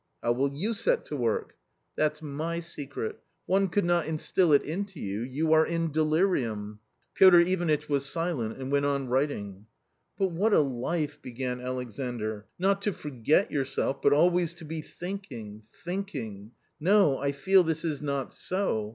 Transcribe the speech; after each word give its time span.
"How 0.23 0.31
will 0.31 0.51
you 0.51 0.73
set 0.73 1.05
to 1.05 1.15
work?" 1.15 1.53
"That's 1.95 2.23
my 2.23 2.59
secret; 2.59 3.19
one 3.45 3.67
could 3.67 3.85
not 3.85 4.07
instil 4.07 4.51
it 4.51 4.63
into 4.63 4.99
you; 4.99 5.21
you 5.21 5.53
are 5.53 5.63
in 5.63 5.91
delirium." 5.91 6.79
Piotr 7.13 7.37
Ivanitch 7.41 7.87
was 7.87 8.07
silent, 8.07 8.57
and 8.57 8.71
went 8.71 8.87
on 8.87 9.09
writing." 9.09 9.67
But 10.17 10.29
what 10.31 10.53
a 10.53 10.59
life!" 10.59 11.21
began 11.21 11.61
Alexandr;" 11.61 12.47
not 12.67 12.81
to 12.81 12.93
forget 12.93 13.51
yourself, 13.51 14.01
but 14.01 14.11
always 14.11 14.55
to 14.55 14.65
be 14.65 14.81
thinking— 14.81 15.65
thinking— 15.85 16.53
no, 16.89 17.19
I 17.19 17.31
feel 17.31 17.63
this 17.63 17.85
is 17.85 18.01
not 18.01 18.33
so 18.33 18.89